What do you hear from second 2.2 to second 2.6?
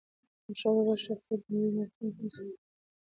ستایي.